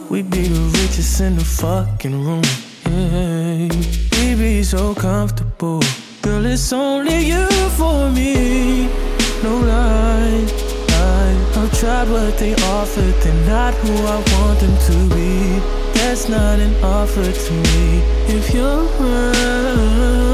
We'd 0.08 0.30
be 0.30 0.42
the 0.46 0.60
richest 0.78 1.20
in 1.20 1.34
the 1.34 1.44
fucking 1.44 2.24
room. 2.24 2.44
Yeah. 2.86 3.68
We'd 4.16 4.38
be 4.38 4.62
so 4.62 4.94
comfortable. 4.94 5.82
Girl, 6.22 6.46
it's 6.46 6.72
only 6.72 7.26
you 7.26 7.46
for 7.78 8.08
me. 8.10 8.86
No 9.42 9.54
lie. 9.70 10.46
I've 11.56 11.72
tried 11.80 12.08
what 12.08 12.38
they 12.38 12.54
offered. 12.54 13.14
They're 13.22 13.46
not 13.48 13.74
who 13.74 13.92
I 14.06 14.16
want 14.32 14.60
them 14.60 14.76
to 14.88 15.14
be. 15.14 15.58
That's 15.94 16.28
not 16.28 16.60
an 16.60 16.74
offer 16.84 17.32
to 17.32 17.52
me. 17.52 18.02
If 18.28 18.54
you're 18.54 18.84
around, 19.00 20.33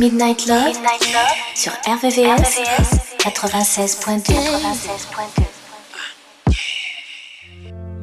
Midnight 0.00 0.46
Love, 0.46 0.72
sur 1.54 1.72
RVVS, 1.84 2.58
96.2. 3.18 4.32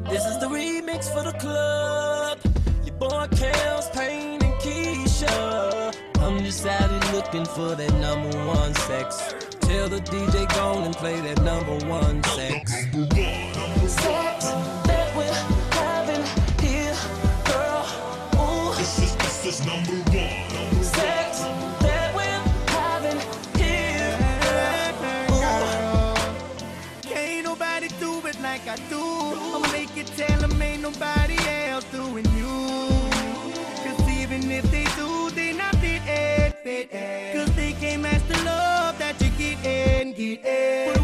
This 0.08 0.24
is 0.24 0.38
the 0.38 0.46
remix 0.46 1.12
for 1.12 1.24
the 1.24 1.32
club. 1.40 2.38
Your 2.84 2.94
boy 2.94 3.26
Kels, 3.32 3.92
Payne, 3.92 4.40
and 4.44 4.54
Keyshia. 4.62 5.92
I'm 6.20 6.38
just 6.44 6.64
out 6.64 6.88
here 6.88 7.12
looking 7.12 7.44
for 7.44 7.74
that 7.74 7.92
number 7.94 8.30
one 8.46 8.72
sex. 8.86 9.34
Tell 9.58 9.88
the 9.88 9.98
DJ 9.98 10.46
go 10.54 10.80
and 10.80 10.94
play 10.94 11.20
that 11.20 11.42
number 11.42 11.84
one 11.88 12.22
sex. 12.22 12.70
Sex 13.88 14.44
that 14.86 15.16
we're 15.16 15.34
having 15.72 16.24
here, 16.62 16.94
girl. 17.44 17.84
Ooh. 18.38 18.72
This 18.76 18.98
is 19.02 19.16
this 19.16 19.44
is 19.46 19.66
number 19.66 19.90
one. 19.90 20.07
I 28.68 28.76
do. 28.90 29.00
I'ma 29.00 29.72
make 29.72 29.96
it 29.96 30.08
tell 30.08 30.40
them 30.40 30.60
ain't 30.60 30.82
nobody 30.82 31.38
else 31.48 31.84
doing 31.84 32.26
you. 32.36 32.68
Cause 33.82 34.08
even 34.10 34.50
if 34.50 34.70
they 34.70 34.84
do, 34.96 35.30
they 35.30 35.54
not 35.54 35.74
fit 35.76 36.02
in. 36.06 36.38
Cause 37.32 37.54
they 37.56 37.72
can't 37.72 38.02
match 38.02 38.22
the 38.28 38.36
love 38.44 38.98
that 38.98 39.18
you 39.22 39.30
get 39.38 39.64
in, 39.64 40.12
get 40.12 40.44
in. 40.44 40.97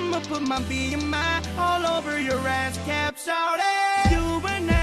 I'ma 0.00 0.20
put 0.20 0.40
my 0.40 0.60
BMI 0.60 1.58
all 1.58 1.84
over 1.98 2.18
your 2.18 2.40
ass 2.48 2.78
cap, 2.86 3.18
shout 3.18 3.60
it. 3.60 4.12
You 4.12 4.40
are 4.48 4.60
now 4.60 4.79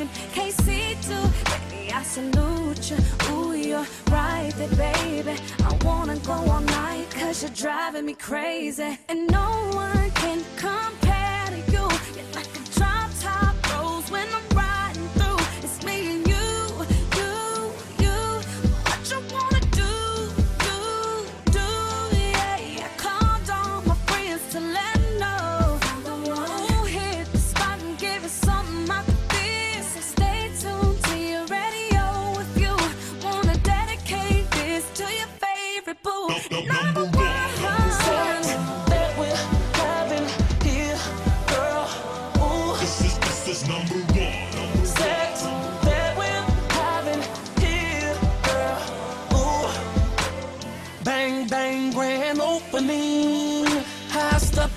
attention? 0.00 0.30
Can't 0.32 0.52
see 0.52 0.96
too. 1.02 1.28
Baby, 1.70 1.92
I 1.92 2.02
salute 2.02 2.90
you. 2.90 2.96
Ooh, 3.30 3.54
you're 3.54 3.86
right 4.10 4.52
there, 4.56 4.68
baby. 4.68 5.40
I 5.64 5.78
wanna 5.84 6.16
go 6.18 6.32
all 6.32 6.60
night 6.60 7.10
cause 7.10 7.42
you're 7.42 7.52
driving 7.52 8.06
me 8.06 8.14
crazy. 8.14 8.98
And 9.08 9.30
no 9.30 9.70
one 9.72 10.10
can 10.12 10.44
compare 10.56 11.07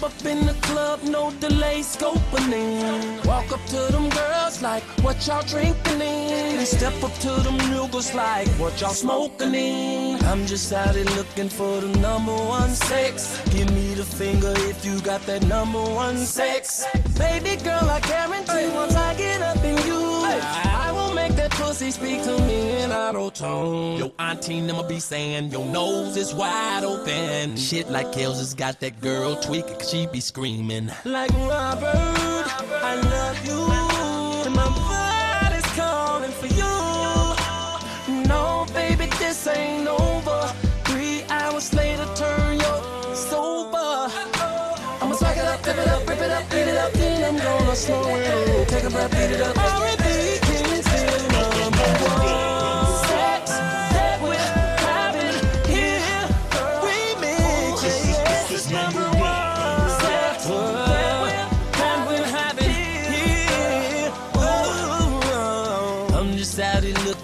up 0.04 0.26
in 0.26 0.46
the 0.46 0.54
club, 0.62 1.02
no 1.04 1.32
delay, 1.40 1.80
scoping 1.82 2.52
in. 2.52 3.22
Walk 3.28 3.52
up 3.52 3.64
to 3.68 3.92
them 3.92 4.10
girls 4.10 4.62
like, 4.62 4.84
what 5.04 5.26
y'all 5.28 5.44
drinking 5.44 6.02
in? 6.02 6.66
Step 6.66 7.04
up 7.04 7.14
to 7.20 7.30
them 7.44 7.58
niggas 7.72 8.14
like, 8.14 8.48
what 8.60 8.80
y'all 8.82 8.94
smoking 8.94 9.54
in? 9.54 10.24
I'm 10.26 10.46
just 10.46 10.72
out 10.74 10.96
here 10.96 11.06
looking 11.18 11.50
for 11.50 11.82
the 11.82 12.00
number 12.00 12.34
one 12.34 12.70
sex. 12.70 13.40
Give 13.52 13.70
me 13.74 13.94
the 13.94 14.04
finger 14.04 14.54
if 14.70 14.86
you 14.86 15.00
got 15.02 15.22
that 15.26 15.46
number 15.48 15.82
one 15.82 16.18
sex. 16.18 16.86
Baby 17.18 17.62
girl, 17.64 17.90
I 17.90 18.00
guarantee 18.02 18.74
once 18.74 18.96
I 18.96 19.16
get 19.16 19.42
up 19.42 19.64
in 19.64 19.78
you, 19.88 20.01
will 21.72 21.86
make 21.86 21.92
that 21.92 21.92
pussy 21.92 21.92
speak 21.92 22.24
to 22.24 22.38
me 22.46 22.84
in 22.84 22.92
Auto-Tune. 22.92 23.98
Your 23.98 24.12
auntie 24.20 24.62
never 24.62 24.84
be 24.84 25.00
saying 25.00 25.52
your 25.52 25.66
nose 25.66 26.18
is 26.18 26.34
wide 26.34 26.84
open. 26.84 27.56
Shit 27.58 27.90
like 27.90 28.08
Kels 28.08 28.38
has 28.38 28.54
got 28.54 28.80
that 28.80 29.00
girl 29.02 29.36
tweaking, 29.36 29.80
she 29.80 30.08
be 30.08 30.20
screaming. 30.20 30.92
Like 31.06 31.32
Robert, 31.32 32.48
I 32.84 32.96
love 32.96 33.46
you. 33.46 33.60
And 34.46 34.56
my 34.56 34.68
body's 34.68 35.66
calling 35.76 36.32
for 36.32 36.48
you. 36.48 38.26
No, 38.28 38.66
baby, 38.74 39.06
this 39.20 39.48
ain't 39.48 39.88
over. 39.88 40.54
Three 40.86 41.24
hours 41.30 41.74
later, 41.74 42.08
turn 42.16 42.60
your 42.60 43.16
sober. 43.16 44.10
I'ma 45.02 45.16
swag 45.16 45.38
it 45.38 45.46
up, 45.46 45.60
flip 45.64 45.78
it 45.78 45.88
up, 45.88 46.08
rip 46.08 46.22
it 46.22 46.32
up, 46.32 46.50
beat 46.50 46.68
it 46.68 46.78
up, 46.78 46.92
then 46.94 47.24
I'm 47.24 47.38
gonna 47.38 47.76
slow 47.76 48.04
it. 48.08 48.68
Take 48.68 48.84
a 48.84 48.90
breath, 48.90 49.12
beat 49.12 49.32
it 49.32 49.42
up. 49.42 50.01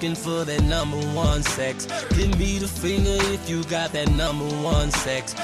Looking 0.08 0.24
for 0.24 0.46
that 0.46 0.64
number 0.64 0.98
one 1.14 1.44
sex. 1.44 1.86
Give 2.12 2.38
me 2.40 2.60
the 2.60 2.68
finger 2.68 3.18
if 3.34 3.50
you 3.50 3.64
got 3.66 3.92
that 3.92 4.10
number 4.12 4.46
one 4.64 4.90
sex. 4.92 5.36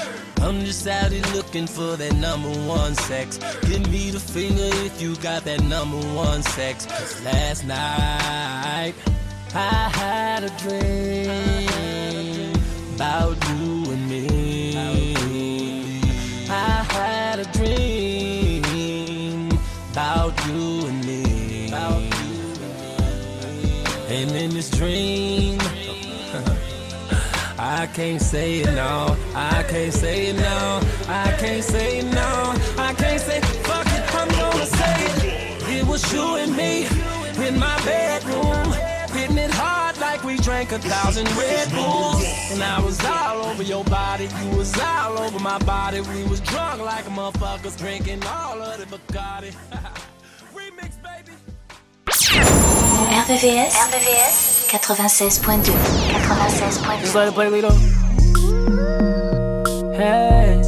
I'm 0.42 0.62
just 0.62 0.88
out 0.88 1.12
here 1.12 1.22
looking 1.34 1.68
for 1.68 1.98
that 1.98 2.16
number 2.16 2.50
one 2.66 2.96
sex. 2.96 3.38
Give 3.68 3.86
me 3.92 4.12
the 4.12 4.20
finger 4.20 4.70
if 4.86 5.02
you 5.02 5.18
got 5.18 5.44
that 5.44 5.62
number 5.64 5.98
one 6.16 6.44
sex. 6.44 6.86
'Cause 6.86 7.22
last 7.26 7.66
night 7.66 8.94
I 9.54 9.90
had 10.00 10.44
a 10.46 10.50
dream 10.64 12.54
about 12.96 13.36
you 13.50 13.92
and 13.92 14.10
me. 14.10 16.02
I 16.50 16.86
had 16.94 17.40
a 17.40 17.46
dream 17.58 17.93
And 24.24 24.32
in 24.38 24.52
this 24.52 24.70
dream, 24.70 25.58
I 27.60 27.90
can't 27.94 28.22
say 28.22 28.62
it 28.62 28.74
no. 28.74 29.18
I 29.36 29.66
can't 29.68 29.94
say 29.94 30.28
it 30.28 30.38
no. 30.38 30.80
I 31.10 31.36
can't 31.38 31.62
say 31.62 32.00
it 32.00 32.06
no. 32.06 32.56
I 32.78 32.94
can't 32.94 33.20
say 33.20 33.42
fuck 33.42 33.86
it. 33.86 34.16
I'm 34.16 34.30
gonna 34.30 34.66
say 34.66 35.28
it. 35.28 35.68
It 35.78 35.86
was 35.86 36.10
you 36.14 36.38
and 36.38 36.56
me 36.56 36.86
in 37.46 37.60
my 37.60 37.78
bedroom, 37.84 38.72
hitting 39.12 39.38
it 39.38 39.52
hard 39.52 40.00
like 40.00 40.24
we 40.24 40.38
drank 40.38 40.72
a 40.72 40.80
thousand 40.80 41.28
Red 41.36 41.70
Bulls. 41.72 42.24
And 42.50 42.64
I 42.64 42.80
was 42.80 43.04
all 43.04 43.44
over 43.44 43.64
your 43.64 43.84
body, 43.84 44.30
you 44.42 44.58
was 44.58 44.74
all 44.80 45.20
over 45.20 45.40
my 45.40 45.60
body. 45.60 46.00
We 46.00 46.24
was 46.30 46.40
drunk 46.40 46.82
like 46.82 47.04
motherfuckers, 47.08 47.78
drinking 47.78 48.24
all 48.24 48.62
of 48.62 48.80
the 48.80 48.86
Bacardi. 48.86 49.54
RVVS, 53.08 53.74
RVVS 53.92 54.68
96.2 54.70 55.64
96.2 55.64 57.00
Just 57.02 57.16
let 57.16 57.28
it 57.28 57.34
play, 57.34 57.48
Lito. 57.48 57.72
Hey, 59.94 60.62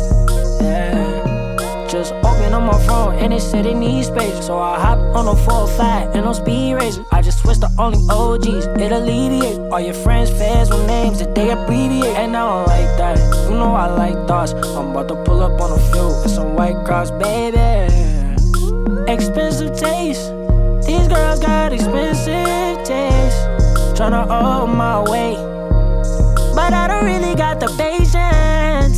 yeah. 0.61 1.87
Just 1.87 2.13
open 2.13 2.53
up 2.53 2.63
my 2.63 2.85
phone 2.85 3.15
and 3.15 3.33
it 3.33 3.41
said 3.41 3.65
it 3.65 3.75
needs 3.75 4.07
space. 4.07 4.45
So 4.45 4.59
I 4.59 4.79
hop 4.79 4.99
on 5.15 5.27
a 5.27 5.35
405 5.35 6.15
and 6.15 6.25
on 6.25 6.35
speed 6.35 6.73
racer. 6.75 7.05
I 7.11 7.21
just 7.21 7.39
switched 7.39 7.61
to 7.61 7.69
only 7.79 7.99
OGs, 8.09 8.67
it 8.67 8.91
alleviates 8.91 9.57
All 9.71 9.79
your 9.79 9.93
friends, 9.93 10.29
fans 10.29 10.69
with 10.69 10.85
names 10.87 11.19
that 11.19 11.33
they 11.33 11.49
abbreviate. 11.49 12.17
And 12.17 12.35
I 12.35 12.39
don't 12.39 12.67
like 12.67 12.97
that. 12.97 13.17
You 13.49 13.55
know 13.55 13.73
I 13.73 13.87
like 13.87 14.27
thoughts. 14.27 14.53
I'm 14.53 14.91
about 14.91 15.07
to 15.07 15.15
pull 15.23 15.41
up 15.41 15.59
on 15.61 15.71
a 15.71 15.79
few 15.91 16.07
with 16.07 16.31
some 16.31 16.55
white 16.55 16.85
cross, 16.85 17.11
baby. 17.11 17.57
Expensive 19.11 19.77
taste. 19.77 20.31
These 21.05 21.13
girls 21.13 21.39
got 21.39 21.71
expensive 21.71 22.83
taste. 22.83 23.37
Tryna 23.93 24.25
hold 24.27 24.71
my 24.71 25.03
weight. 25.03 25.37
But 26.55 26.73
I 26.73 26.87
don't 26.87 27.05
really 27.05 27.35
got 27.35 27.59
the 27.59 27.67
patience. 27.77 28.97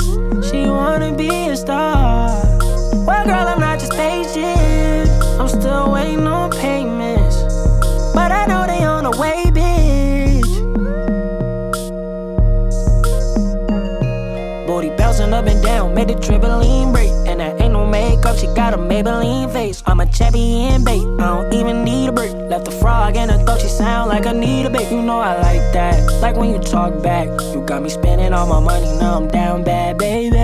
She 0.49 0.69
wanna 0.69 1.13
be 1.13 1.49
a 1.49 1.57
star. 1.57 2.29
Well, 3.05 3.25
girl, 3.25 3.45
I'm 3.45 3.59
not 3.59 3.79
just 3.79 3.91
patient. 3.91 5.09
I'm 5.37 5.49
still 5.49 5.91
waiting 5.91 6.25
on 6.25 6.51
payments. 6.51 7.41
But 8.13 8.31
I 8.31 8.45
know 8.45 8.65
they 8.65 8.85
on 8.85 9.03
the 9.03 9.11
way, 9.19 9.43
bitch. 9.57 10.47
Booty 14.65 14.91
bouncing 14.91 15.33
up 15.33 15.45
and 15.45 15.61
down, 15.61 15.93
made 15.93 16.07
the 16.07 16.13
trampoline 16.13 16.93
break. 16.93 17.11
Makeup, 18.27 18.39
she 18.39 18.47
got 18.55 18.73
a 18.73 18.77
Maybelline 18.77 19.51
face. 19.53 19.81
I'm 19.85 20.01
a 20.01 20.05
champion 20.05 20.83
bait, 20.83 21.01
I 21.19 21.27
don't 21.27 21.53
even 21.53 21.85
need 21.85 22.09
a 22.09 22.11
break. 22.11 22.33
Left 22.33 22.67
a 22.67 22.71
frog 22.71 23.15
and 23.15 23.31
I 23.31 23.41
thought 23.45 23.61
she 23.61 23.67
sound 23.67 24.09
like 24.09 24.25
Anita 24.25 24.69
Babe. 24.69 24.91
You 24.91 25.01
know 25.01 25.19
I 25.19 25.35
like 25.41 25.61
that, 25.73 26.03
like 26.21 26.35
when 26.35 26.51
you 26.51 26.59
talk 26.59 27.01
back. 27.01 27.27
You 27.53 27.61
got 27.65 27.83
me 27.83 27.89
spending 27.89 28.33
all 28.33 28.47
my 28.47 28.59
money, 28.59 28.85
now 28.99 29.15
I'm 29.17 29.29
down 29.29 29.63
bad, 29.63 29.97
baby. 29.97 30.35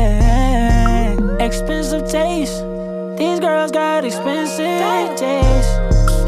Expensive 1.43 2.09
taste, 2.09 2.63
these 3.17 3.39
girls 3.41 3.71
got 3.71 4.05
expensive 4.05 5.17
taste. 5.17 5.73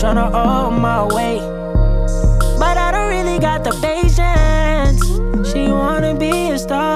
Tryna 0.01 0.31
hold 0.31 0.73
my 0.81 1.03
weight, 1.03 1.39
but 2.59 2.77
I 2.77 2.91
don't 2.91 3.07
really 3.07 3.39
got 3.39 3.63
the 3.63 3.71
patience. 3.81 5.01
She 5.49 5.67
wanna 5.71 6.15
be 6.15 6.49
a 6.49 6.59
star. 6.59 6.94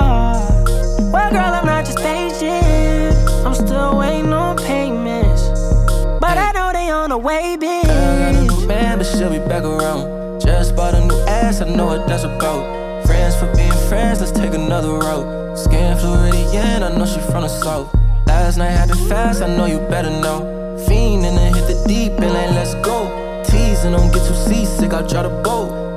The 7.10 7.18
way, 7.18 7.58
bitch. 7.60 7.86
I 7.86 8.34
got 8.34 8.64
a 8.64 8.68
man, 8.68 8.98
but 9.00 9.08
she'll 9.08 9.32
be 9.32 9.40
back 9.40 9.64
around. 9.64 10.40
Just 10.40 10.76
bought 10.76 10.94
a 10.94 11.06
new 11.06 11.20
ass, 11.22 11.60
I 11.62 11.68
know 11.68 11.88
what 11.88 12.08
that's 12.08 12.24
about. 12.24 13.06
Friends 13.06 13.36
for 13.36 13.52
being 13.56 13.72
friends, 13.90 14.22
let's 14.22 14.32
take 14.32 14.54
another 14.54 14.94
route. 14.94 15.58
Skin 15.58 15.98
Floridian, 15.98 16.84
I 16.84 16.96
know 16.96 17.06
she 17.06 17.20
from 17.32 17.42
the 17.42 17.48
south. 17.50 17.94
Last 18.28 18.58
night 18.58 18.70
happened 18.70 19.00
fast, 19.10 19.42
I 19.42 19.48
know 19.48 19.66
you 19.66 19.80
better 19.90 20.12
know. 20.12 20.78
Fiend 20.88 21.26
and 21.26 21.36
then 21.36 21.54
hit 21.54 21.68
the 21.68 21.84
deep 21.88 22.12
and 22.12 22.56
let's 22.56 22.76
go. 22.76 23.44
Teasing, 23.44 23.92
don't 23.92 24.14
get 24.14 24.26
too 24.28 24.36
seasick, 24.36 24.94
I'll 24.94 25.08
draw 25.08 25.24
the 25.24 25.30
boat. 25.42 25.89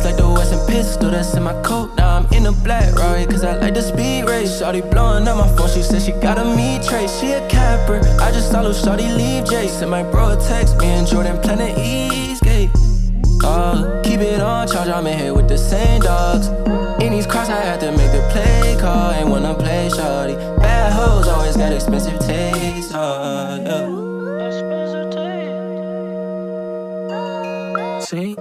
Blast 0.00 0.16
like 0.16 0.24
the 0.24 0.32
Western 0.32 0.66
pistol 0.66 1.10
that's 1.10 1.34
in 1.34 1.42
my 1.42 1.52
coat. 1.62 1.94
Now 1.96 2.16
I'm 2.16 2.26
in 2.32 2.46
a 2.46 2.52
black 2.52 2.94
Rari, 2.94 3.26
cause 3.26 3.44
I 3.44 3.56
like 3.56 3.74
the 3.74 3.82
speed 3.82 4.24
race. 4.24 4.60
Shawty 4.60 4.88
blowing 4.90 5.28
up 5.28 5.36
my 5.36 5.56
phone, 5.56 5.68
she 5.68 5.82
said 5.82 6.00
she 6.02 6.12
got 6.12 6.38
a 6.38 6.44
me 6.44 6.80
trace. 6.82 7.20
She 7.20 7.32
a 7.32 7.46
capper, 7.48 8.00
I 8.20 8.30
just 8.32 8.50
saw 8.50 8.62
little 8.62 8.72
Shawty 8.72 9.14
leave 9.14 9.44
Jace. 9.44 9.82
And 9.82 9.90
my 9.90 10.02
bro 10.02 10.38
text 10.48 10.78
me 10.78 10.86
and 10.86 11.06
Jordan 11.06 11.38
planning 11.40 11.76
Eastgate. 11.78 12.70
Uh, 13.44 14.00
keep 14.02 14.20
it 14.20 14.40
on 14.40 14.68
charge, 14.68 14.88
I'm 14.88 15.06
in 15.06 15.18
here 15.18 15.34
with 15.34 15.48
the 15.48 15.58
same 15.58 16.00
dogs. 16.00 16.48
In 17.02 17.12
these 17.12 17.26
cross, 17.26 17.48
I 17.50 17.60
had 17.60 17.80
to 17.80 17.92
make 17.92 18.12
the 18.12 18.26
play 18.32 18.76
call. 18.80 19.12
Ain't 19.12 19.28
wanna 19.28 19.54
play 19.54 19.90
Shawty. 19.90 20.36
Bad 20.60 20.92
hoes 20.92 21.28
always 21.28 21.56
got 21.56 21.72
expensive 21.72 22.18
taste. 22.20 22.94
Uh, 22.94 23.58
yeah. 23.66 24.00
See? 28.00 28.34